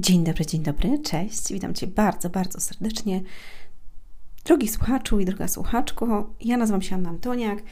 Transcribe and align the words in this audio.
Dzień 0.00 0.24
dobry, 0.24 0.46
dzień 0.46 0.62
dobry, 0.62 0.98
cześć. 0.98 1.52
Witam 1.52 1.74
Cię 1.74 1.86
bardzo, 1.86 2.30
bardzo 2.30 2.60
serdecznie. 2.60 3.22
Drogi 4.44 4.68
słuchaczu 4.68 5.20
i 5.20 5.24
droga 5.24 5.48
słuchaczko, 5.48 6.34
ja 6.40 6.56
nazywam 6.56 6.82
się 6.82 6.94
Anna 6.94 7.10
Antoniak, 7.10 7.62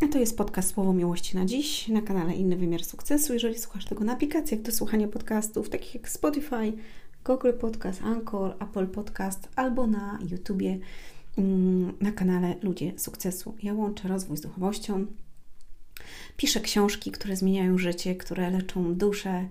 a 0.00 0.06
to 0.08 0.18
jest 0.18 0.36
podcast 0.36 0.74
Słowo 0.74 0.92
Miłości 0.92 1.36
na 1.36 1.44
dziś 1.44 1.88
na 1.88 2.02
kanale 2.02 2.34
Inny 2.34 2.56
Wymiar 2.56 2.84
Sukcesu. 2.84 3.32
Jeżeli 3.32 3.58
słuchasz 3.58 3.84
tego 3.84 4.04
na 4.04 4.12
aplikacjach 4.12 4.62
do 4.62 4.72
słuchania 4.72 5.08
podcastów, 5.08 5.70
takich 5.70 5.94
jak 5.94 6.08
Spotify, 6.08 6.72
Google 7.24 7.52
Podcast, 7.60 8.02
Anchor, 8.02 8.56
Apple 8.60 8.86
Podcast 8.86 9.48
albo 9.56 9.86
na 9.86 10.18
YouTubie 10.30 10.78
mm, 11.38 11.92
na 12.00 12.12
kanale 12.12 12.54
Ludzie 12.62 12.92
Sukcesu. 12.96 13.54
Ja 13.62 13.74
łączę 13.74 14.08
rozwój 14.08 14.36
z 14.36 14.40
duchowością, 14.40 15.06
piszę 16.36 16.60
książki, 16.60 17.10
które 17.10 17.36
zmieniają 17.36 17.78
życie, 17.78 18.16
które 18.16 18.50
leczą 18.50 18.94
duszę, 18.94 19.48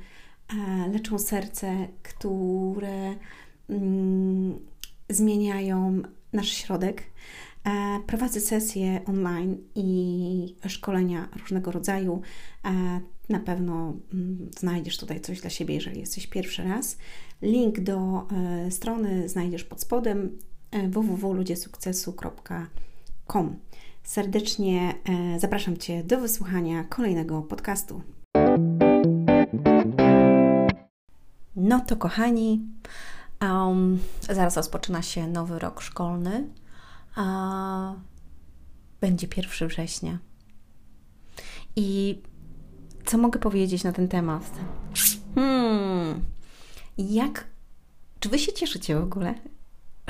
leczą 0.94 1.20
serce, 1.20 1.88
które 2.04 3.16
mm, 3.70 4.60
zmieniają 5.10 6.02
nasz 6.34 6.50
środek. 6.50 7.04
E, 7.64 8.00
prowadzę 8.08 8.40
sesje 8.40 9.02
online 9.06 9.58
i 9.76 10.56
szkolenia 10.68 11.30
różnego 11.40 11.72
rodzaju. 11.72 12.22
E, 12.66 13.02
na 13.30 13.40
pewno 13.40 13.94
mm, 14.14 14.50
znajdziesz 14.60 14.98
tutaj 14.98 15.22
coś 15.22 15.42
dla 15.42 15.50
siebie, 15.50 15.76
jeżeli 15.76 16.00
jesteś 16.00 16.28
pierwszy 16.28 16.64
raz. 16.64 16.98
Link 17.42 17.80
do 17.80 18.28
strony 18.70 19.30
znajdziesz 19.30 19.64
pod 19.64 19.82
spodem 19.82 20.38
www.ludziesukcesu.com. 20.90 23.56
Serdecznie 24.04 24.94
zapraszam 25.38 25.78
Cię 25.78 26.04
do 26.04 26.20
wysłuchania 26.20 26.84
kolejnego 26.84 27.42
podcastu. 27.42 28.02
No 31.56 31.80
to 31.80 31.96
kochani, 31.96 32.62
um, 33.42 34.00
zaraz 34.30 34.58
rozpoczyna 34.58 35.02
się 35.02 35.28
nowy 35.28 35.60
rok 35.60 35.82
szkolny, 35.82 36.50
a 37.16 37.94
będzie 39.02 39.28
1 39.38 39.68
września. 39.68 40.18
I 41.76 42.22
co 43.06 43.18
mogę 43.18 43.40
powiedzieć 43.40 43.84
na 43.84 43.92
ten 43.92 44.08
temat? 44.08 44.52
Hmm, 45.36 46.26
jak, 46.98 47.48
czy 48.20 48.30
Wy 48.30 48.40
się 48.40 48.54
cieszycie 48.54 49.00
w 49.00 49.04
ogóle, 49.04 49.34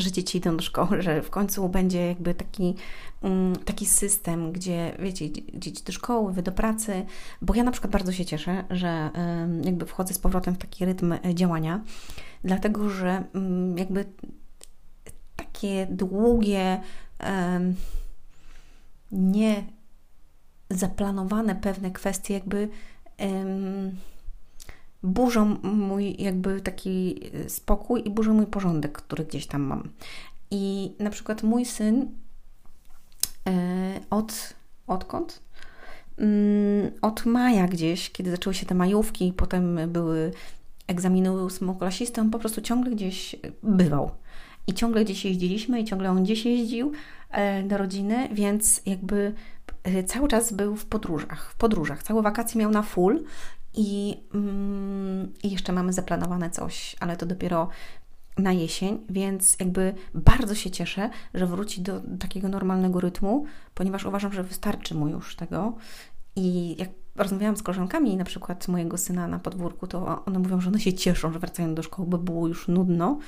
że 0.02 0.11
dzieci 0.11 0.38
idą 0.38 0.57
do 0.57 0.63
szkoły, 0.63 1.02
że 1.02 1.21
w 1.21 1.30
końcu 1.30 1.69
będzie 1.69 2.07
jakby 2.07 2.33
taki, 2.33 2.75
mm, 3.21 3.55
taki 3.55 3.85
system, 3.85 4.52
gdzie 4.52 4.95
wiecie, 4.99 5.31
dzieci 5.53 5.83
do 5.83 5.91
szkoły, 5.91 6.33
wy 6.33 6.41
do 6.41 6.52
pracy, 6.52 7.05
bo 7.41 7.55
ja 7.55 7.63
na 7.63 7.71
przykład 7.71 7.91
bardzo 7.91 8.11
się 8.11 8.25
cieszę, 8.25 8.63
że 8.69 9.09
jakby 9.63 9.85
wchodzę 9.85 10.13
z 10.13 10.19
powrotem 10.19 10.55
w 10.55 10.57
taki 10.57 10.85
rytm 10.85 11.13
e, 11.13 11.35
działania, 11.35 11.81
dlatego 12.44 12.89
że 12.89 13.23
mm, 13.33 13.77
jakby 13.77 14.05
takie 15.35 15.88
długie, 15.89 16.81
nie 19.11 19.63
zaplanowane 20.69 21.55
pewne 21.55 21.91
kwestie 21.91 22.33
jakby 22.33 22.69
burzą 25.03 25.57
mój 25.63 26.16
jakby 26.19 26.61
taki 26.61 27.19
spokój 27.47 28.07
i 28.07 28.09
burzą 28.09 28.33
mój 28.33 28.45
porządek, 28.45 28.91
który 28.91 29.25
gdzieś 29.25 29.47
tam 29.47 29.61
mam. 29.61 29.89
I 30.52 30.91
na 30.99 31.09
przykład 31.09 31.44
mój 31.44 31.66
syn 31.66 32.07
e, 33.47 33.99
od, 34.09 34.53
odkąd? 34.88 35.41
Mm, 36.17 36.91
od 37.02 37.25
maja 37.25 37.67
gdzieś, 37.67 38.09
kiedy 38.09 38.31
zaczęły 38.31 38.53
się 38.53 38.66
te 38.66 38.75
majówki 38.75 39.33
potem 39.38 39.79
były 39.88 40.31
egzaminy 40.88 41.31
ósmoklasisty, 41.31 42.22
on 42.22 42.29
po 42.29 42.39
prostu 42.39 42.61
ciągle 42.61 42.91
gdzieś 42.91 43.35
bywał. 43.63 44.11
I 44.67 44.73
ciągle 44.73 45.05
gdzieś 45.05 45.25
jeździliśmy 45.25 45.79
i 45.81 45.85
ciągle 45.85 46.11
on 46.11 46.23
gdzieś 46.23 46.45
jeździł 46.45 46.91
e, 47.31 47.63
do 47.63 47.78
rodziny, 47.78 48.29
więc 48.31 48.81
jakby 48.85 49.34
e, 49.84 50.03
cały 50.03 50.28
czas 50.28 50.53
był 50.53 50.75
w 50.75 50.85
podróżach, 50.85 51.51
w 51.51 51.56
podróżach. 51.56 52.03
Całe 52.03 52.22
wakacje 52.22 52.59
miał 52.59 52.72
na 52.72 52.81
full 52.81 53.23
i, 53.74 54.18
mm, 54.34 55.34
I 55.44 55.52
jeszcze 55.52 55.74
mamy 55.74 55.94
zaplanowane 55.94 56.50
coś, 56.50 56.96
ale 57.00 57.18
to 57.18 57.26
dopiero 57.26 57.70
na 58.38 58.54
jesień, 58.54 59.00
więc 59.09 59.58
jakby 59.59 59.94
bardzo 60.14 60.56
się 60.56 60.72
cieszę, 60.72 61.09
że 61.34 61.48
wróci 61.48 61.82
do 61.82 62.02
takiego 62.20 62.50
normalnego 62.50 63.00
rytmu, 63.00 63.46
ponieważ 63.74 64.06
uważam, 64.06 64.34
że 64.34 64.44
wystarczy 64.44 64.96
mu 64.96 65.08
już 65.08 65.36
tego. 65.36 65.76
I 66.36 66.76
jak 66.80 66.90
rozmawiałam 67.16 67.58
z 67.58 67.64
koleżankami, 67.64 68.18
na 68.18 68.24
przykład 68.24 68.68
mojego 68.68 68.98
syna 68.98 69.28
na 69.28 69.40
podwórku, 69.40 69.88
to 69.88 70.26
one 70.26 70.40
mówią, 70.40 70.62
że 70.62 70.70
one 70.70 70.80
się 70.80 70.94
cieszą, 70.94 71.34
że 71.34 71.40
wracają 71.40 71.76
do 71.76 71.84
szkoły, 71.84 72.08
bo 72.08 72.18
było 72.18 72.48
już 72.48 72.68
nudno 72.68 73.20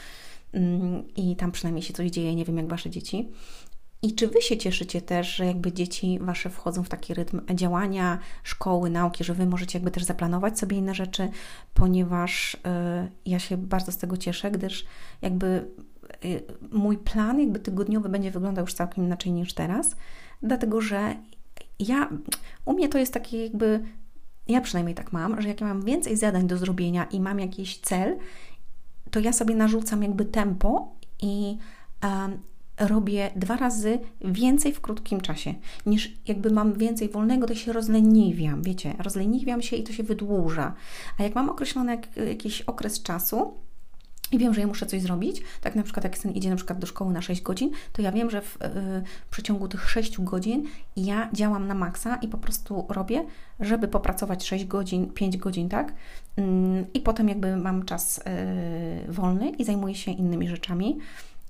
mm, 0.53 1.03
i 1.15 1.35
tam 1.35 1.51
przynajmniej 1.51 1.83
się 1.83 1.93
coś 1.93 2.09
dzieje. 2.09 2.35
Nie 2.35 2.45
wiem, 2.45 2.57
jak 2.57 2.67
wasze 2.67 2.89
dzieci. 2.89 3.31
I 4.03 4.15
czy 4.15 4.27
Wy 4.27 4.41
się 4.41 4.57
cieszycie 4.57 5.01
też, 5.01 5.35
że 5.35 5.45
jakby 5.45 5.71
dzieci 5.71 6.19
Wasze 6.21 6.49
wchodzą 6.49 6.83
w 6.83 6.89
taki 6.89 7.13
rytm 7.13 7.41
działania, 7.53 8.19
szkoły, 8.43 8.89
nauki, 8.89 9.23
że 9.23 9.33
Wy 9.33 9.45
możecie 9.45 9.77
jakby 9.77 9.91
też 9.91 10.03
zaplanować 10.03 10.59
sobie 10.59 10.77
inne 10.77 10.95
rzeczy, 10.95 11.29
ponieważ 11.73 12.57
yy, 13.03 13.11
ja 13.25 13.39
się 13.39 13.57
bardzo 13.57 13.91
z 13.91 13.97
tego 13.97 14.17
cieszę, 14.17 14.51
gdyż 14.51 14.85
jakby 15.21 15.67
yy, 16.23 16.43
mój 16.71 16.97
plan 16.97 17.39
jakby 17.39 17.59
tygodniowy 17.59 18.09
będzie 18.09 18.31
wyglądał 18.31 18.63
już 18.65 18.73
całkiem 18.73 19.03
inaczej 19.03 19.31
niż 19.31 19.53
teraz, 19.53 19.95
dlatego 20.41 20.81
że 20.81 21.15
ja, 21.79 22.09
u 22.65 22.73
mnie 22.73 22.89
to 22.89 22.97
jest 22.97 23.13
takie 23.13 23.43
jakby, 23.43 23.83
ja 24.47 24.61
przynajmniej 24.61 24.95
tak 24.95 25.13
mam, 25.13 25.41
że 25.41 25.47
jak 25.47 25.61
ja 25.61 25.67
mam 25.67 25.81
więcej 25.81 26.17
zadań 26.17 26.47
do 26.47 26.57
zrobienia 26.57 27.03
i 27.03 27.19
mam 27.19 27.39
jakiś 27.39 27.79
cel, 27.79 28.17
to 29.11 29.19
ja 29.19 29.33
sobie 29.33 29.55
narzucam 29.55 30.03
jakby 30.03 30.25
tempo 30.25 30.95
i 31.21 31.57
robię 32.79 33.31
dwa 33.35 33.57
razy 33.57 33.99
więcej 34.21 34.73
w 34.73 34.81
krótkim 34.81 35.21
czasie, 35.21 35.53
niż 35.85 36.11
jakby 36.27 36.51
mam 36.51 36.73
więcej 36.73 37.09
wolnego, 37.09 37.47
to 37.47 37.55
się 37.55 37.73
rozleniwiam, 37.73 38.61
wiecie, 38.61 38.93
rozleniwiam 38.99 39.61
się 39.61 39.75
i 39.75 39.83
to 39.83 39.93
się 39.93 40.03
wydłuża. 40.03 40.73
A 41.17 41.23
jak 41.23 41.35
mam 41.35 41.49
określony 41.49 41.91
jak, 41.91 42.17
jakiś 42.27 42.61
okres 42.61 43.01
czasu, 43.01 43.53
i 44.33 44.37
wiem, 44.37 44.53
że 44.53 44.61
ja 44.61 44.67
muszę 44.67 44.85
coś 44.85 45.01
zrobić, 45.01 45.41
tak 45.61 45.75
na 45.75 45.83
przykład 45.83 46.03
jak 46.03 46.17
syn 46.17 46.31
idzie 46.31 46.49
na 46.49 46.55
przykład 46.55 46.79
do 46.79 46.87
szkoły 46.87 47.13
na 47.13 47.21
6 47.21 47.41
godzin, 47.41 47.71
to 47.93 48.01
ja 48.01 48.11
wiem, 48.11 48.29
że 48.29 48.41
w, 48.41 48.57
yy, 48.61 48.69
w 49.25 49.29
przeciągu 49.29 49.67
tych 49.67 49.89
6 49.89 50.21
godzin 50.21 50.65
ja 50.95 51.29
działam 51.33 51.67
na 51.67 51.73
maksa 51.73 52.15
i 52.15 52.27
po 52.27 52.37
prostu 52.37 52.85
robię, 52.89 53.25
żeby 53.59 53.87
popracować 53.87 54.45
6 54.45 54.65
godzin, 54.65 55.13
5 55.13 55.37
godzin, 55.37 55.69
tak? 55.69 55.93
Yy, 56.37 56.43
I 56.93 56.99
potem 56.99 57.29
jakby 57.29 57.57
mam 57.57 57.85
czas 57.85 58.21
yy, 59.05 59.13
wolny 59.13 59.49
i 59.49 59.63
zajmuję 59.63 59.95
się 59.95 60.11
innymi 60.11 60.47
rzeczami. 60.47 60.99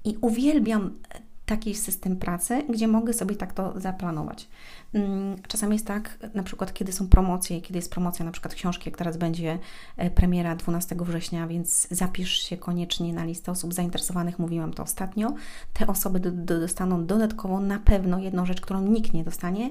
I 0.06 0.18
uwielbiam 0.22 1.00
taki 1.46 1.76
system 1.76 2.18
pracy, 2.18 2.64
gdzie 2.70 2.88
mogę 2.88 3.14
sobie 3.14 3.36
tak 3.36 3.54
to 3.54 3.80
zaplanować. 3.80 4.48
Mm, 4.94 5.36
czasami 5.48 5.74
jest 5.74 5.88
tak, 5.88 6.18
na 6.34 6.44
przykład 6.44 6.74
kiedy 6.74 6.92
są 6.92 7.08
promocje, 7.08 7.62
kiedy 7.62 7.78
jest 7.78 7.92
promocja 7.92 8.26
na 8.26 8.32
przykład 8.32 8.56
książki, 8.56 8.90
jak 8.90 8.98
teraz 8.98 9.18
będzie 9.18 9.60
e, 9.98 10.12
premiera 10.12 10.56
12 10.56 10.96
września, 11.00 11.48
więc 11.48 11.88
zapisz 11.92 12.32
się 12.32 12.58
koniecznie 12.58 13.14
na 13.14 13.26
listę 13.26 13.52
osób 13.52 13.74
zainteresowanych, 13.74 14.40
mówiłam 14.40 14.74
to 14.74 14.84
ostatnio. 14.84 15.34
Te 15.74 15.88
osoby 15.88 16.20
do, 16.20 16.32
do, 16.32 16.60
dostaną 16.60 17.06
dodatkowo 17.06 17.60
na 17.60 17.80
pewno 17.80 18.20
jedną 18.20 18.46
rzecz, 18.46 18.62
którą 18.62 18.82
nikt 18.82 19.14
nie 19.14 19.24
dostanie, 19.24 19.70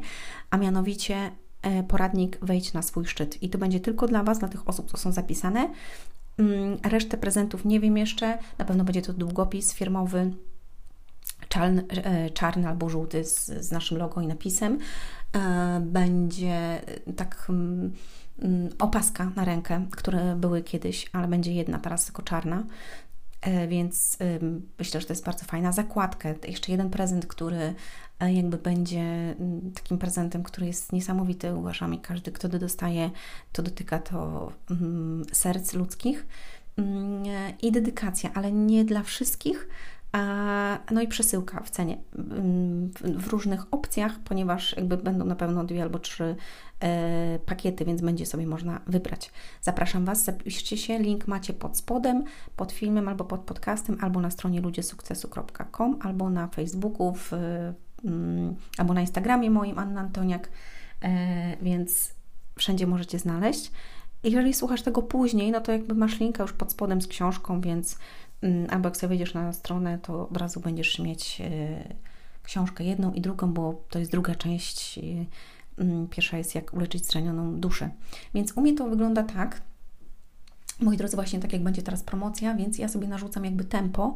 a 0.50 0.56
mianowicie 0.56 1.30
e, 1.62 1.82
poradnik 1.82 2.38
Wejdź 2.42 2.72
na 2.72 2.82
swój 2.82 3.06
szczyt. 3.06 3.42
I 3.42 3.50
to 3.50 3.58
będzie 3.58 3.80
tylko 3.80 4.08
dla 4.08 4.22
Was, 4.22 4.38
dla 4.38 4.48
tych 4.48 4.68
osób, 4.68 4.90
co 4.90 4.96
są 4.96 5.12
zapisane. 5.12 5.68
Mm, 6.38 6.78
resztę 6.84 7.18
prezentów 7.18 7.64
nie 7.64 7.80
wiem 7.80 7.96
jeszcze. 7.96 8.38
Na 8.58 8.64
pewno 8.64 8.84
będzie 8.84 9.02
to 9.02 9.12
długopis 9.12 9.74
firmowy, 9.74 10.32
czarny, 11.48 11.84
e, 11.90 12.30
czarny 12.30 12.68
albo 12.68 12.88
żółty 12.88 13.24
z, 13.24 13.46
z 13.46 13.70
naszym 13.70 13.98
logo 13.98 14.20
i 14.20 14.26
napisem. 14.26 14.78
E, 15.36 15.80
będzie 15.80 16.82
tak 17.16 17.46
mm, 17.48 17.92
mm, 18.38 18.68
opaska 18.78 19.32
na 19.36 19.44
rękę, 19.44 19.86
które 19.90 20.36
były 20.36 20.62
kiedyś, 20.62 21.10
ale 21.12 21.28
będzie 21.28 21.52
jedna 21.52 21.78
teraz 21.78 22.04
tylko 22.04 22.22
czarna. 22.22 22.64
E, 23.42 23.68
więc 23.68 24.18
myślę, 24.78 25.00
że 25.00 25.06
to 25.06 25.12
jest 25.12 25.24
bardzo 25.24 25.44
fajna 25.44 25.72
zakładka. 25.72 26.28
Jeszcze 26.48 26.72
jeden 26.72 26.90
prezent, 26.90 27.26
który 27.26 27.74
jakby 28.20 28.58
będzie 28.58 29.00
mm, 29.00 29.72
takim 29.74 29.98
prezentem, 29.98 30.42
który 30.42 30.66
jest 30.66 30.92
niesamowity, 30.92 31.54
uważam, 31.54 31.94
i 31.94 31.98
każdy, 31.98 32.32
kto 32.32 32.48
to 32.48 32.58
dostaje, 32.58 33.10
to 33.52 33.62
dotyka 33.62 33.98
to 33.98 34.52
serc 35.32 35.74
ludzkich. 35.74 36.26
I 37.62 37.72
dedykacja, 37.72 38.30
ale 38.34 38.52
nie 38.52 38.84
dla 38.84 39.02
wszystkich, 39.02 39.68
no 40.90 41.02
i 41.02 41.08
przesyłka 41.08 41.60
w 41.60 41.70
cenie 41.70 41.98
w 43.02 43.26
różnych 43.26 43.74
opcjach, 43.74 44.18
ponieważ 44.18 44.76
jakby 44.76 44.96
będą 44.96 45.24
na 45.24 45.36
pewno 45.36 45.64
dwie 45.64 45.82
albo 45.82 45.98
trzy 45.98 46.36
e, 46.80 47.38
pakiety, 47.46 47.84
więc 47.84 48.00
będzie 48.00 48.26
sobie 48.26 48.46
można 48.46 48.80
wybrać. 48.86 49.30
Zapraszam 49.60 50.04
Was, 50.04 50.24
zapiszcie 50.24 50.76
się, 50.76 50.98
link 50.98 51.28
macie 51.28 51.52
pod 51.52 51.76
spodem, 51.76 52.24
pod 52.56 52.72
filmem 52.72 53.08
albo 53.08 53.24
pod 53.24 53.40
podcastem, 53.40 53.98
albo 54.00 54.20
na 54.20 54.30
stronie 54.30 54.60
ludziesukcesu.com, 54.60 55.98
albo 56.00 56.30
na 56.30 56.48
Facebooku, 56.48 57.14
w, 57.14 57.32
albo 58.78 58.94
na 58.94 59.00
Instagramie 59.00 59.50
moim 59.50 59.78
Anna 59.78 60.00
Antoniak, 60.00 60.48
e, 61.02 61.56
więc 61.62 62.14
wszędzie 62.56 62.86
możecie 62.86 63.18
znaleźć. 63.18 63.72
Jeżeli 64.22 64.54
słuchasz 64.54 64.82
tego 64.82 65.02
później, 65.02 65.50
no 65.50 65.60
to 65.60 65.72
jakby 65.72 65.94
masz 65.94 66.20
linka 66.20 66.42
już 66.42 66.52
pod 66.52 66.72
spodem 66.72 67.02
z 67.02 67.06
książką, 67.06 67.60
więc 67.60 67.92
mm, 67.94 68.00
albo 68.70 68.88
jak 68.88 68.96
sobie 68.96 69.08
wejdziesz 69.08 69.34
na 69.34 69.52
stronę, 69.52 69.98
to 69.98 70.28
od 70.28 70.36
razu 70.36 70.60
będziesz 70.60 70.98
mieć 70.98 71.40
y, 71.40 71.94
książkę 72.42 72.84
jedną 72.84 73.12
i 73.12 73.20
drugą, 73.20 73.52
bo 73.52 73.82
to 73.90 73.98
jest 73.98 74.10
druga 74.10 74.34
część. 74.34 74.98
Y, 74.98 75.26
mm, 75.78 76.08
pierwsza 76.08 76.38
jest 76.38 76.54
jak 76.54 76.74
uleczyć 76.74 77.06
zranioną 77.06 77.60
duszę. 77.60 77.90
Więc 78.34 78.52
u 78.56 78.60
mnie 78.60 78.74
to 78.74 78.88
wygląda 78.88 79.22
tak, 79.22 79.62
Moi 80.80 80.96
drodzy, 80.96 81.16
właśnie 81.16 81.40
tak 81.40 81.52
jak 81.52 81.62
będzie 81.62 81.82
teraz 81.82 82.02
promocja, 82.02 82.54
więc 82.54 82.78
ja 82.78 82.88
sobie 82.88 83.08
narzucam 83.08 83.44
jakby 83.44 83.64
tempo 83.64 84.14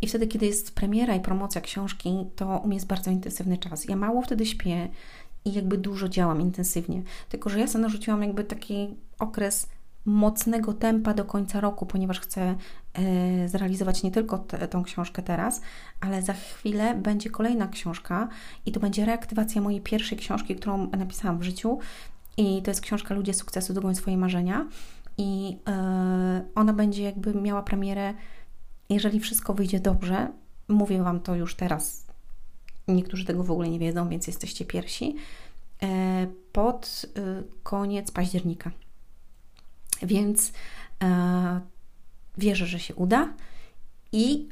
i 0.00 0.06
wtedy, 0.06 0.26
kiedy 0.26 0.46
jest 0.46 0.74
premiera 0.74 1.14
i 1.14 1.20
promocja 1.20 1.60
książki, 1.60 2.26
to 2.36 2.58
u 2.64 2.66
mnie 2.66 2.76
jest 2.76 2.86
bardzo 2.86 3.10
intensywny 3.10 3.58
czas. 3.58 3.84
Ja 3.84 3.96
mało 3.96 4.22
wtedy 4.22 4.46
śpię 4.46 4.88
i 5.44 5.52
jakby 5.52 5.78
dużo 5.78 6.08
działam 6.08 6.40
intensywnie, 6.40 7.02
tylko 7.28 7.50
że 7.50 7.58
ja 7.60 7.66
sobie 7.66 7.82
narzuciłam 7.82 8.22
jakby 8.22 8.44
taki 8.44 8.96
okres 9.18 9.66
mocnego 10.04 10.72
tempa 10.72 11.14
do 11.14 11.24
końca 11.24 11.60
roku, 11.60 11.86
ponieważ 11.86 12.20
chcę 12.20 12.56
zrealizować 13.46 14.02
nie 14.02 14.10
tylko 14.10 14.38
te, 14.38 14.68
tą 14.68 14.82
książkę 14.82 15.22
teraz, 15.22 15.60
ale 16.00 16.22
za 16.22 16.32
chwilę 16.32 16.94
będzie 16.94 17.30
kolejna 17.30 17.68
książka 17.68 18.28
i 18.66 18.72
to 18.72 18.80
będzie 18.80 19.04
reaktywacja 19.04 19.60
mojej 19.60 19.80
pierwszej 19.80 20.18
książki, 20.18 20.56
którą 20.56 20.90
napisałam 20.90 21.38
w 21.38 21.42
życiu. 21.42 21.78
I 22.36 22.62
to 22.62 22.70
jest 22.70 22.80
książka 22.80 23.14
Ludzie 23.14 23.34
sukcesu, 23.34 23.74
dogoń 23.74 23.94
swoje 23.94 24.16
marzenia 24.16 24.68
i 25.18 25.58
e, 25.68 26.44
ona 26.54 26.72
będzie 26.72 27.02
jakby 27.02 27.34
miała 27.34 27.62
premierę, 27.62 28.14
jeżeli 28.88 29.20
wszystko 29.20 29.54
wyjdzie 29.54 29.80
dobrze. 29.80 30.28
Mówię 30.68 31.02
Wam 31.02 31.20
to 31.20 31.34
już 31.34 31.54
teraz. 31.54 32.06
Niektórzy 32.88 33.24
tego 33.24 33.44
w 33.44 33.50
ogóle 33.50 33.68
nie 33.68 33.78
wiedzą, 33.78 34.08
więc 34.08 34.26
jesteście 34.26 34.64
pierwsi. 34.64 35.16
E, 35.82 36.26
pod 36.52 37.06
e, 37.16 37.42
koniec 37.62 38.10
października. 38.10 38.70
Więc 40.02 40.52
wierzę, 42.42 42.66
że 42.66 42.78
się 42.78 42.94
uda. 42.94 43.28
I 44.12 44.48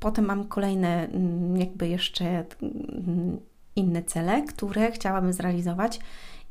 potem 0.00 0.24
mam 0.24 0.44
kolejne, 0.44 1.08
mm, 1.08 1.56
jakby 1.56 1.88
jeszcze 1.88 2.24
mm, 2.62 3.40
inne 3.76 4.02
cele, 4.02 4.42
które 4.42 4.92
chciałabym 4.92 5.32
zrealizować, 5.32 6.00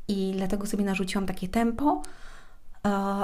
i 0.08 0.32
dlatego 0.36 0.66
sobie 0.66 0.84
narzuciłam 0.84 1.26
takie 1.26 1.48
tempo, 1.48 2.02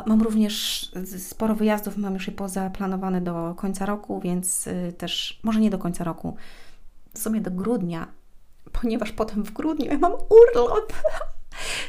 Mam 0.06 0.22
również 0.22 0.90
sporo 1.18 1.54
wyjazdów, 1.54 1.96
mam 1.96 2.14
już 2.14 2.26
je 2.26 2.32
pozaplanowane 2.32 3.20
do 3.20 3.54
końca 3.56 3.86
roku, 3.86 4.20
więc 4.20 4.66
y, 4.66 4.94
też 4.98 5.40
może 5.42 5.60
nie 5.60 5.70
do 5.70 5.78
końca 5.78 6.04
roku, 6.04 6.36
w 7.14 7.18
sumie 7.18 7.40
do 7.40 7.50
grudnia, 7.50 8.06
ponieważ 8.72 9.12
potem 9.12 9.44
w 9.44 9.52
grudniu 9.52 9.86
ja 9.86 9.98
mam 9.98 10.12
urlop. 10.12 10.92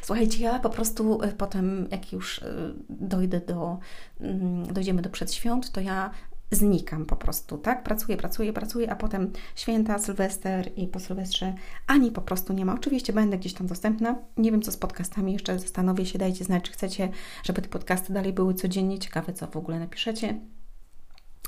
Słuchajcie, 0.05 0.43
ja 0.43 0.59
po 0.59 0.69
prostu 0.69 1.23
y, 1.23 1.27
potem, 1.27 1.87
jak 1.91 2.11
już 2.11 2.37
y, 2.37 2.73
dojdę 2.89 3.39
do, 3.39 3.77
mm, 4.21 4.73
dojdziemy 4.73 5.01
do 5.01 5.09
przedświąt, 5.09 5.71
to 5.71 5.81
ja 5.81 6.11
znikam 6.51 7.05
po 7.05 7.15
prostu, 7.15 7.57
tak? 7.57 7.83
Pracuję, 7.83 8.17
pracuję, 8.17 8.53
pracuję, 8.53 8.91
a 8.91 8.95
potem 8.95 9.31
święta, 9.55 9.99
Sylwester 9.99 10.71
i 10.75 10.87
po 10.87 10.99
Sylwestrze 10.99 11.53
ani 11.87 12.11
po 12.11 12.21
prostu 12.21 12.53
nie 12.53 12.65
ma. 12.65 12.73
Oczywiście 12.73 13.13
będę 13.13 13.37
gdzieś 13.37 13.53
tam 13.53 13.67
dostępna. 13.67 14.15
Nie 14.37 14.51
wiem, 14.51 14.61
co 14.61 14.71
z 14.71 14.77
podcastami, 14.77 15.33
jeszcze 15.33 15.59
zastanowię 15.59 16.05
się, 16.05 16.19
dajcie 16.19 16.45
znać, 16.45 16.63
czy 16.63 16.71
chcecie, 16.71 17.09
żeby 17.43 17.61
te 17.61 17.69
podcasty 17.69 18.13
dalej 18.13 18.33
były 18.33 18.53
codziennie. 18.53 18.99
Ciekawe, 18.99 19.33
co 19.33 19.47
w 19.47 19.57
ogóle 19.57 19.79
napiszecie 19.79 20.39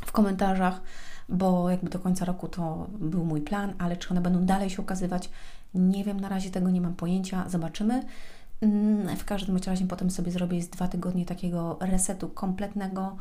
w 0.06 0.12
komentarzach, 0.12 0.82
bo 1.30 1.70
jakby 1.70 1.90
do 1.90 2.00
końca 2.00 2.26
roku 2.26 2.48
to 2.48 2.88
był 3.00 3.26
mój 3.26 3.42
plan, 3.42 3.74
ale 3.78 3.98
czy 3.98 4.10
one 4.10 4.22
będą 4.22 4.46
dalej 4.46 4.70
się 4.70 4.82
ukazywać, 4.82 5.30
nie 5.74 6.04
wiem, 6.04 6.20
na 6.20 6.30
razie 6.30 6.50
tego 6.50 6.70
nie 6.70 6.82
mam 6.82 6.96
pojęcia, 6.96 7.50
zobaczymy. 7.50 8.04
Mm, 8.62 9.18
w 9.18 9.26
każdym 9.26 9.58
razie 9.58 9.88
potem 9.88 10.12
sobie 10.12 10.32
zrobię 10.32 10.62
z 10.62 10.70
dwa 10.70 10.88
tygodnie 10.88 11.26
takiego 11.26 11.78
resetu 11.80 12.30
kompletnego, 12.30 13.18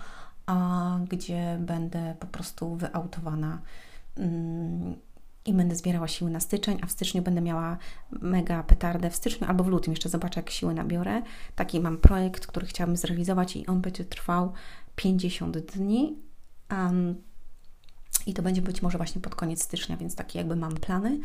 a 0.46 0.98
gdzie 1.08 1.58
będę 1.60 2.14
po 2.20 2.26
prostu 2.26 2.76
wyautowana 2.76 3.60
mm, 4.16 4.96
i 5.44 5.54
będę 5.54 5.76
zbierała 5.76 6.08
siły 6.08 6.30
na 6.30 6.40
styczeń, 6.40 6.78
a 6.82 6.86
w 6.86 6.90
styczniu 6.90 7.22
będę 7.22 7.40
miała 7.40 7.76
mega 8.10 8.62
petardę 8.62 9.10
w 9.10 9.16
styczniu 9.16 9.46
albo 9.48 9.64
w 9.64 9.68
lutym, 9.68 9.92
jeszcze 9.92 10.08
zobaczę 10.08 10.40
jak 10.40 10.50
siły 10.50 10.74
nabiorę. 10.74 11.22
Taki 11.56 11.80
mam 11.80 11.98
projekt, 11.98 12.46
który 12.46 12.66
chciałabym 12.66 12.96
zrealizować 12.96 13.56
i 13.56 13.66
on 13.66 13.80
będzie 13.80 14.04
trwał 14.04 14.52
50 14.96 15.58
dni. 15.58 16.16
Um, 16.70 17.14
I 18.26 18.34
to 18.34 18.42
będzie 18.42 18.62
być 18.62 18.82
może 18.82 18.98
właśnie 18.98 19.20
pod 19.20 19.34
koniec 19.34 19.62
stycznia, 19.62 19.96
więc 19.96 20.14
takie 20.14 20.38
jakby 20.38 20.56
mam 20.56 20.74
plany. 20.74 21.20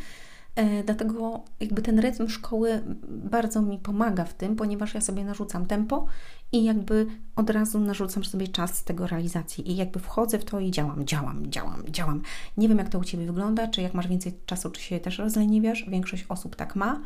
E, 0.56 0.84
dlatego 0.84 1.44
jakby 1.60 1.82
ten 1.82 1.98
rytm 1.98 2.28
szkoły 2.28 2.82
bardzo 3.08 3.62
mi 3.62 3.78
pomaga 3.78 4.24
w 4.24 4.34
tym, 4.34 4.56
ponieważ 4.56 4.94
ja 4.94 5.00
sobie 5.00 5.24
narzucam 5.24 5.66
tempo 5.66 6.06
i 6.52 6.64
jakby 6.64 7.06
od 7.36 7.50
razu 7.50 7.80
narzucam 7.80 8.24
sobie 8.24 8.48
czas 8.48 8.84
tego 8.84 9.06
realizacji 9.06 9.70
i 9.70 9.76
jakby 9.76 10.00
wchodzę 10.00 10.38
w 10.38 10.44
to 10.44 10.60
i 10.60 10.70
działam, 10.70 11.06
działam, 11.06 11.50
działam, 11.50 11.82
działam. 11.88 12.22
Nie 12.56 12.68
wiem 12.68 12.78
jak 12.78 12.88
to 12.88 12.98
u 12.98 13.04
Ciebie 13.04 13.26
wygląda, 13.26 13.68
czy 13.68 13.82
jak 13.82 13.94
masz 13.94 14.08
więcej 14.08 14.32
czasu, 14.46 14.70
czy 14.70 14.80
się 14.80 15.00
też 15.00 15.18
rozleniwiasz. 15.18 15.84
Większość 15.88 16.26
osób 16.28 16.56
tak 16.56 16.76
ma, 16.76 17.00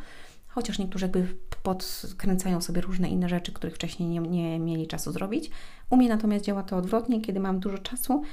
chociaż 0.47 0.79
niektórzy 0.79 1.05
jakby 1.05 1.35
podkręcają 1.63 2.61
sobie 2.61 2.81
różne 2.81 3.09
inne 3.09 3.29
rzeczy, 3.29 3.51
których 3.51 3.75
wcześniej 3.75 4.09
nie, 4.09 4.19
nie 4.19 4.59
mieli 4.59 4.87
czasu 4.87 5.11
zrobić. 5.11 5.49
U 5.89 5.97
mnie 5.97 6.09
natomiast 6.09 6.45
działa 6.45 6.63
to 6.63 6.77
odwrotnie, 6.77 7.21
kiedy 7.21 7.39
mam 7.39 7.59
dużo 7.59 7.77
czasu, 7.77 8.23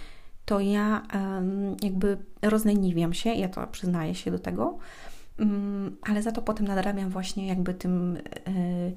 to 0.44 0.60
ja 0.60 1.02
jakby 1.82 2.18
rozleniwiam 2.42 3.14
się, 3.14 3.30
ja 3.30 3.48
to 3.48 3.66
przyznaję 3.66 4.14
się 4.14 4.30
do 4.30 4.38
tego, 4.38 4.78
um, 5.38 5.96
ale 6.02 6.22
za 6.22 6.32
to 6.32 6.42
potem 6.42 6.66
nadrabiam 6.66 7.10
właśnie 7.10 7.46
jakby 7.46 7.74
tym, 7.74 8.18
yy, 8.46 8.94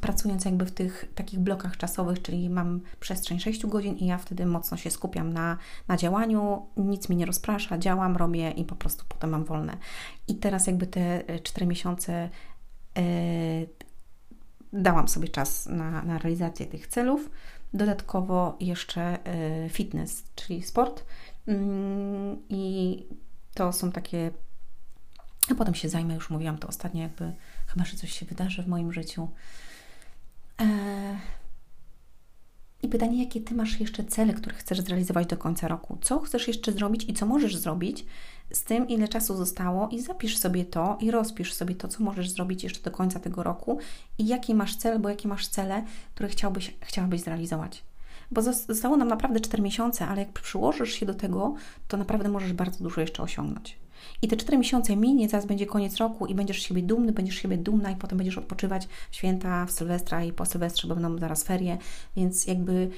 pracując 0.00 0.44
jakby 0.44 0.66
w 0.66 0.72
tych 0.72 1.12
takich 1.14 1.38
blokach 1.38 1.76
czasowych, 1.76 2.22
czyli 2.22 2.50
mam 2.50 2.80
przestrzeń 3.00 3.40
6 3.40 3.66
godzin 3.66 3.96
i 3.96 4.06
ja 4.06 4.18
wtedy 4.18 4.46
mocno 4.46 4.76
się 4.76 4.90
skupiam 4.90 5.32
na, 5.32 5.58
na 5.88 5.96
działaniu, 5.96 6.66
nic 6.76 7.08
mi 7.08 7.16
nie 7.16 7.26
rozprasza, 7.26 7.78
działam, 7.78 8.16
robię 8.16 8.50
i 8.50 8.64
po 8.64 8.74
prostu 8.74 9.04
potem 9.08 9.30
mam 9.30 9.44
wolne. 9.44 9.76
I 10.28 10.34
teraz 10.34 10.66
jakby 10.66 10.86
te 10.86 11.22
4 11.42 11.64
e, 11.64 11.68
miesiące 11.68 12.30
yy, 12.96 13.02
dałam 14.72 15.08
sobie 15.08 15.28
czas 15.28 15.66
na, 15.66 16.02
na 16.02 16.18
realizację 16.18 16.66
tych 16.66 16.86
celów, 16.86 17.30
Dodatkowo 17.76 18.56
jeszcze 18.60 19.18
y, 19.66 19.68
fitness, 19.68 20.24
czyli 20.34 20.62
sport. 20.62 21.04
Mm, 21.46 22.38
I 22.48 23.02
to 23.54 23.72
są 23.72 23.92
takie. 23.92 24.30
A 25.50 25.54
potem 25.54 25.74
się 25.74 25.88
zajmę, 25.88 26.14
już 26.14 26.30
mówiłam 26.30 26.58
to 26.58 26.68
ostatnio, 26.68 27.02
jakby 27.02 27.32
chyba, 27.66 27.84
że 27.84 27.96
coś 27.96 28.12
się 28.12 28.26
wydarzy 28.26 28.62
w 28.62 28.68
moim 28.68 28.92
życiu. 28.92 29.28
E, 30.60 30.66
I 32.82 32.88
pytanie, 32.88 33.24
jakie 33.24 33.40
Ty 33.40 33.54
masz 33.54 33.80
jeszcze 33.80 34.04
cele, 34.04 34.34
które 34.34 34.56
chcesz 34.56 34.80
zrealizować 34.80 35.26
do 35.26 35.36
końca 35.36 35.68
roku? 35.68 35.98
Co 36.00 36.20
chcesz 36.20 36.48
jeszcze 36.48 36.72
zrobić 36.72 37.04
i 37.08 37.14
co 37.14 37.26
możesz 37.26 37.56
zrobić 37.56 38.06
z 38.52 38.62
tym, 38.62 38.88
ile 38.88 39.08
czasu 39.08 39.36
zostało 39.36 39.88
i 39.88 40.00
zapisz 40.00 40.38
sobie 40.38 40.64
to 40.64 40.98
i 41.00 41.10
rozpisz 41.10 41.54
sobie 41.54 41.74
to, 41.74 41.88
co 41.88 42.04
możesz 42.04 42.30
zrobić 42.30 42.64
jeszcze 42.64 42.82
do 42.82 42.90
końca 42.90 43.20
tego 43.20 43.42
roku 43.42 43.78
i 44.18 44.26
jaki 44.26 44.54
masz 44.54 44.76
cel, 44.76 44.98
bo 44.98 45.08
jakie 45.08 45.28
masz 45.28 45.48
cele, 45.48 45.84
które 46.14 46.28
chciałbyś, 46.28 46.74
chciałabyś 46.80 47.20
zrealizować. 47.20 47.82
Bo 48.30 48.42
zostało 48.42 48.96
nam 48.96 49.08
naprawdę 49.08 49.40
4 49.40 49.62
miesiące, 49.62 50.06
ale 50.06 50.20
jak 50.20 50.32
przyłożysz 50.32 50.92
się 50.92 51.06
do 51.06 51.14
tego, 51.14 51.54
to 51.88 51.96
naprawdę 51.96 52.28
możesz 52.28 52.52
bardzo 52.52 52.84
dużo 52.84 53.00
jeszcze 53.00 53.22
osiągnąć. 53.22 53.78
I 54.22 54.28
te 54.28 54.36
4 54.36 54.58
miesiące 54.58 54.96
minie, 54.96 55.28
zaraz 55.28 55.46
będzie 55.46 55.66
koniec 55.66 55.96
roku 55.96 56.26
i 56.26 56.34
będziesz 56.34 56.62
siebie 56.62 56.82
dumny, 56.82 57.12
będziesz 57.12 57.36
siebie 57.36 57.56
dumna 57.56 57.90
i 57.90 57.96
potem 57.96 58.18
będziesz 58.18 58.38
odpoczywać 58.38 58.88
w 59.10 59.16
święta, 59.16 59.66
w 59.66 59.70
Sylwestra 59.70 60.24
i 60.24 60.32
po 60.32 60.46
Sylwestrze, 60.46 60.88
będą 60.88 61.18
zaraz 61.18 61.44
ferie, 61.44 61.78
więc 62.16 62.46
jakby 62.46 62.90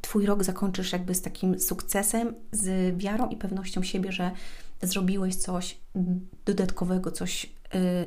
Twój 0.00 0.26
rok 0.26 0.44
zakończysz 0.44 0.92
jakby 0.92 1.14
z 1.14 1.22
takim 1.22 1.60
sukcesem, 1.60 2.34
z 2.52 2.96
wiarą 2.98 3.28
i 3.28 3.36
pewnością 3.36 3.82
siebie, 3.82 4.12
że 4.12 4.30
zrobiłeś 4.82 5.36
coś 5.36 5.78
dodatkowego, 6.44 7.10
coś 7.10 7.44
y, 7.44 7.48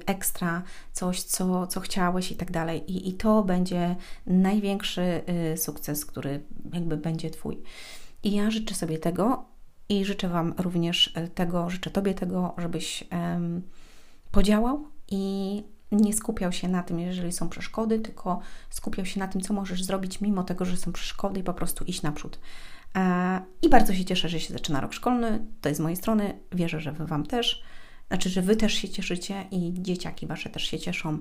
ekstra, 0.05 0.63
coś, 0.93 1.23
co, 1.23 1.67
co 1.67 1.79
chciałeś 1.79 2.31
i 2.31 2.35
tak 2.35 2.51
dalej. 2.51 2.91
I, 2.91 3.09
I 3.09 3.13
to 3.13 3.43
będzie 3.43 3.95
największy 4.25 5.21
y, 5.53 5.57
sukces, 5.57 6.05
który 6.05 6.43
jakby 6.73 6.97
będzie 6.97 7.29
Twój. 7.29 7.61
I 8.23 8.35
ja 8.35 8.51
życzę 8.51 8.75
sobie 8.75 8.97
tego 8.97 9.45
i 9.89 10.05
życzę 10.05 10.29
Wam 10.29 10.53
również 10.57 11.13
tego, 11.35 11.69
życzę 11.69 11.89
Tobie 11.89 12.13
tego, 12.13 12.53
żebyś 12.57 13.03
um, 13.11 13.61
podziałał 14.31 14.87
i 15.11 15.63
nie 15.91 16.13
skupiał 16.13 16.51
się 16.51 16.67
na 16.67 16.83
tym, 16.83 16.99
jeżeli 16.99 17.31
są 17.31 17.49
przeszkody, 17.49 17.99
tylko 17.99 18.39
skupiał 18.69 19.05
się 19.05 19.19
na 19.19 19.27
tym, 19.27 19.41
co 19.41 19.53
możesz 19.53 19.83
zrobić, 19.83 20.21
mimo 20.21 20.43
tego, 20.43 20.65
że 20.65 20.77
są 20.77 20.91
przeszkody 20.91 21.39
i 21.39 21.43
po 21.43 21.53
prostu 21.53 21.85
iść 21.85 22.01
naprzód. 22.01 22.39
E, 22.95 23.41
I 23.61 23.69
bardzo 23.69 23.93
się 23.93 24.05
cieszę, 24.05 24.29
że 24.29 24.39
się 24.39 24.53
zaczyna 24.53 24.81
rok 24.81 24.93
szkolny. 24.93 25.45
To 25.61 25.69
jest 25.69 25.79
z 25.79 25.81
mojej 25.81 25.95
strony. 25.95 26.39
Wierzę, 26.51 26.79
że 26.79 26.91
Wy 26.91 27.05
Wam 27.05 27.25
też. 27.25 27.63
Znaczy, 28.07 28.29
że 28.29 28.41
Wy 28.41 28.55
też 28.55 28.73
się 28.73 28.89
cieszycie 28.89 29.45
i 29.51 29.73
dzieciaki 29.73 30.27
Wasze 30.27 30.49
też 30.49 30.63
się 30.63 30.79
cieszą. 30.79 31.19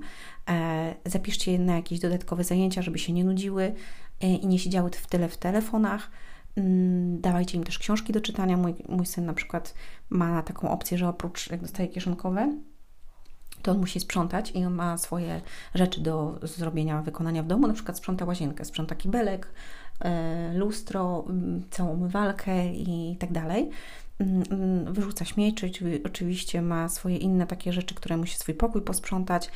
E, 0.48 0.94
zapiszcie 1.04 1.52
je 1.52 1.58
na 1.58 1.76
jakieś 1.76 1.98
dodatkowe 1.98 2.44
zajęcia, 2.44 2.82
żeby 2.82 2.98
się 2.98 3.12
nie 3.12 3.24
nudziły 3.24 3.74
e, 4.20 4.34
i 4.34 4.46
nie 4.46 4.58
siedziały 4.58 4.90
w 4.90 5.06
tyle 5.06 5.28
w 5.28 5.36
telefonach. 5.36 6.10
Mm, 6.56 7.20
dawajcie 7.20 7.58
im 7.58 7.64
też 7.64 7.78
książki 7.78 8.12
do 8.12 8.20
czytania. 8.20 8.56
Mój, 8.56 8.74
mój 8.88 9.06
syn 9.06 9.26
na 9.26 9.34
przykład 9.34 9.74
ma 10.10 10.42
taką 10.42 10.70
opcję, 10.70 10.98
że 10.98 11.08
oprócz 11.08 11.50
jak 11.50 11.60
dostaje 11.60 11.88
kieszonkowe, 11.88 12.56
to 13.62 13.70
on 13.70 13.78
musi 13.78 14.00
sprzątać 14.00 14.50
i 14.50 14.64
on 14.64 14.74
ma 14.74 14.98
swoje 14.98 15.40
rzeczy 15.74 16.00
do 16.00 16.38
zrobienia, 16.42 17.02
wykonania 17.02 17.42
w 17.42 17.46
domu, 17.46 17.66
na 17.66 17.74
przykład 17.74 17.96
sprząta 17.96 18.24
łazienkę, 18.24 18.64
sprząta 18.64 18.94
kibelek, 18.94 19.48
e, 20.00 20.54
lustro, 20.54 21.24
całą 21.70 21.90
umywalkę 21.90 22.72
i 22.72 23.16
tak 23.20 23.32
dalej. 23.32 23.70
Wyrzuca 24.86 25.24
śmieci, 25.24 25.72
oczywiście 26.04 26.62
ma 26.62 26.88
swoje 26.88 27.16
inne 27.16 27.46
takie 27.46 27.72
rzeczy, 27.72 27.94
które 27.94 28.16
musi 28.16 28.36
swój 28.36 28.54
pokój 28.54 28.82
posprzątać 28.82 29.50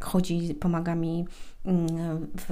chodzi, 0.00 0.54
pomaga 0.54 0.94
mi 0.94 1.26
mm, 1.64 1.86
w, 2.36 2.46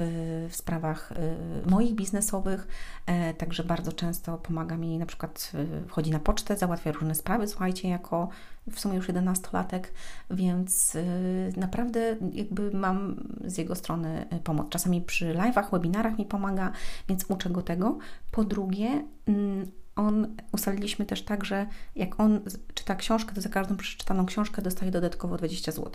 w, 0.49 0.55
sprawach 0.55 1.11
y, 1.11 1.69
moich 1.69 1.95
biznesowych, 1.95 2.67
e, 3.05 3.33
także 3.33 3.63
bardzo 3.63 3.93
często 3.93 4.37
pomaga 4.37 4.77
mi, 4.77 4.97
na 4.97 5.05
przykład 5.05 5.51
y, 5.85 5.89
chodzi 5.89 6.11
na 6.11 6.19
pocztę, 6.19 6.57
załatwia 6.57 6.91
różne 6.91 7.15
sprawy, 7.15 7.47
słuchajcie, 7.47 7.89
jako 7.89 8.29
w 8.71 8.79
sumie 8.79 8.95
już 8.95 9.09
11-latek, 9.09 9.83
więc 10.31 10.95
y, 10.95 11.53
naprawdę 11.57 12.17
jakby 12.33 12.71
mam 12.71 13.15
z 13.45 13.57
jego 13.57 13.75
strony 13.75 14.25
pomoc. 14.43 14.69
Czasami 14.69 15.01
przy 15.01 15.33
live'ach, 15.33 15.71
webinarach 15.71 16.17
mi 16.17 16.25
pomaga, 16.25 16.71
więc 17.09 17.25
uczę 17.29 17.49
go 17.49 17.61
tego. 17.61 17.97
Po 18.31 18.43
drugie, 18.43 19.05
mm, 19.27 19.71
on 19.95 20.35
ustaliliśmy 20.51 21.05
też 21.05 21.21
tak, 21.21 21.45
że 21.45 21.67
jak 21.95 22.19
on 22.19 22.41
czyta 22.73 22.95
książkę, 22.95 23.35
to 23.35 23.41
za 23.41 23.49
każdą 23.49 23.77
przeczytaną 23.77 24.25
książkę 24.25 24.61
dostaje 24.61 24.91
dodatkowo 24.91 25.37
20 25.37 25.71
zł. 25.71 25.91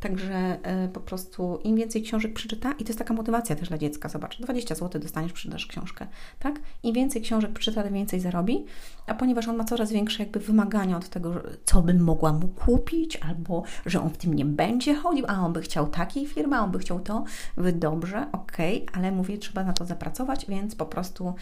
Także 0.00 0.58
y, 0.84 0.88
po 0.88 1.00
prostu 1.00 1.60
im 1.64 1.76
więcej 1.76 2.02
książek 2.02 2.34
przeczyta, 2.34 2.72
i 2.72 2.84
to 2.84 2.88
jest 2.88 2.98
taka 2.98 3.14
motywacja 3.14 3.56
też 3.56 3.68
dla 3.68 3.78
dziecka, 3.78 4.08
zobacz, 4.08 4.40
20 4.40 4.74
zł 4.74 5.00
dostaniesz, 5.00 5.32
przeczytasz 5.32 5.66
książkę, 5.66 6.06
tak? 6.38 6.60
Im 6.82 6.94
więcej 6.94 7.22
książek 7.22 7.52
przeczyta, 7.52 7.82
tym 7.82 7.94
więcej 7.94 8.20
zarobi, 8.20 8.64
a 9.06 9.14
ponieważ 9.14 9.48
on 9.48 9.56
ma 9.56 9.64
coraz 9.64 9.92
większe 9.92 10.22
jakby 10.22 10.40
wymagania 10.40 10.96
od 10.96 11.08
tego, 11.08 11.42
co 11.64 11.82
bym 11.82 12.00
mogła 12.00 12.32
mu 12.32 12.48
kupić, 12.48 13.16
albo 13.16 13.62
że 13.86 14.02
on 14.02 14.10
w 14.10 14.18
tym 14.18 14.34
nie 14.34 14.44
będzie 14.44 14.94
chodził, 14.94 15.24
a 15.28 15.40
on 15.40 15.52
by 15.52 15.60
chciał 15.60 15.86
takiej 15.86 16.26
firmy, 16.26 16.56
a 16.56 16.60
on 16.60 16.70
by 16.70 16.78
chciał 16.78 17.00
to, 17.00 17.24
wy 17.56 17.72
dobrze, 17.72 18.26
okej, 18.32 18.82
okay, 18.82 18.96
ale 18.96 19.12
mówię, 19.12 19.38
trzeba 19.38 19.64
na 19.64 19.72
to 19.72 19.84
zapracować, 19.84 20.46
więc 20.48 20.74
po 20.74 20.86
prostu 20.86 21.34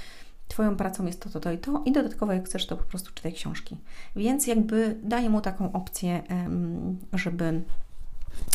Twoją 0.51 0.77
pracą 0.77 1.07
jest 1.07 1.21
to, 1.21 1.31
to, 1.31 1.41
to 1.41 1.53
i 1.53 1.59
to, 1.59 1.83
i 1.85 1.93
dodatkowo 1.93 2.33
jak 2.33 2.45
chcesz, 2.45 2.67
to 2.67 2.77
po 2.77 2.85
prostu 2.85 3.13
czytaj 3.15 3.33
książki. 3.33 3.77
Więc 4.17 4.47
jakby 4.47 4.97
daję 5.03 5.31
mu 5.31 5.41
taką 5.41 5.73
opcję, 5.73 6.23
żeby 7.13 7.63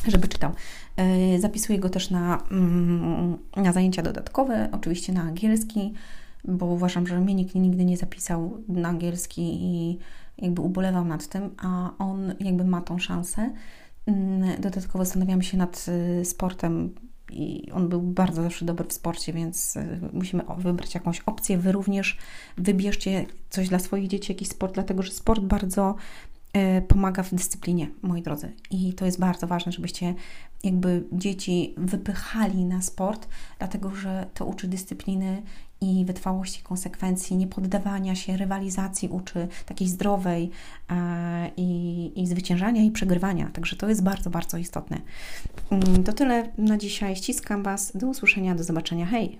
żeby 0.07 0.27
czytał. 0.27 0.51
E, 0.97 1.39
zapisuję 1.39 1.79
go 1.79 1.89
też 1.89 2.09
na, 2.09 2.43
mm, 2.51 3.37
na 3.55 3.73
zajęcia 3.73 4.01
dodatkowe, 4.01 4.69
oczywiście 4.71 5.13
na 5.13 5.21
angielski, 5.21 5.93
bo 6.45 6.65
uważam, 6.65 7.07
że 7.07 7.21
mnie 7.21 7.33
nikt 7.33 7.55
nigdy 7.55 7.85
nie 7.85 7.97
zapisał 7.97 8.63
na 8.67 8.89
angielski 8.89 9.41
i 9.41 9.99
jakby 10.37 10.61
ubolewam 10.61 11.07
nad 11.07 11.27
tym, 11.27 11.49
a 11.57 11.91
on 11.97 12.33
jakby 12.39 12.63
ma 12.63 12.81
tą 12.81 12.99
szansę. 12.99 13.51
Mm, 14.05 14.61
dodatkowo 14.61 15.05
zastanawiam 15.05 15.41
się 15.41 15.57
nad 15.57 15.85
y, 16.21 16.25
sportem 16.25 16.95
i 17.31 17.71
on 17.71 17.89
był 17.89 18.01
bardzo 18.01 18.43
zawsze 18.43 18.65
dobry 18.65 18.87
w 18.87 18.93
sporcie, 18.93 19.33
więc 19.33 19.77
e, 19.77 19.99
musimy 20.13 20.43
wybrać 20.57 20.95
jakąś 20.95 21.19
opcję. 21.19 21.57
Wy 21.57 21.71
również 21.71 22.17
wybierzcie 22.57 23.25
coś 23.49 23.69
dla 23.69 23.79
swoich 23.79 24.07
dzieci, 24.07 24.31
jakiś 24.31 24.47
sport, 24.47 24.73
dlatego 24.73 25.03
że 25.03 25.11
sport 25.11 25.41
bardzo 25.41 25.95
pomaga 26.87 27.23
w 27.23 27.33
dyscyplinie, 27.33 27.87
moi 28.01 28.21
drodzy. 28.21 28.51
I 28.71 28.93
to 28.93 29.05
jest 29.05 29.19
bardzo 29.19 29.47
ważne, 29.47 29.71
żebyście 29.71 30.13
jakby 30.63 31.03
dzieci 31.11 31.73
wypychali 31.77 32.65
na 32.65 32.81
sport, 32.81 33.27
dlatego 33.59 33.95
że 33.95 34.25
to 34.33 34.45
uczy 34.45 34.67
dyscypliny 34.67 35.41
i 35.81 36.05
wytrwałości, 36.05 36.63
konsekwencji, 36.63 37.37
niepoddawania 37.37 38.15
się, 38.15 38.37
rywalizacji 38.37 39.09
uczy 39.09 39.47
takiej 39.65 39.87
zdrowej 39.87 40.51
i, 41.57 42.11
i 42.15 42.27
zwyciężania 42.27 42.83
i 42.83 42.91
przegrywania. 42.91 43.49
Także 43.53 43.75
to 43.75 43.89
jest 43.89 44.03
bardzo, 44.03 44.29
bardzo 44.29 44.57
istotne. 44.57 45.01
Mm, 45.71 46.03
to 46.03 46.13
tyle 46.13 46.51
na 46.57 46.77
dzisiaj. 46.77 47.15
Ściskam 47.15 47.63
Was. 47.63 47.91
Do 47.97 48.07
usłyszenia, 48.07 48.55
do 48.55 48.63
zobaczenia. 48.63 49.05
Hej! 49.05 49.39